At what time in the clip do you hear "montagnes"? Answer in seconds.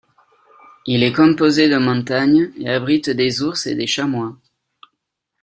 1.77-2.51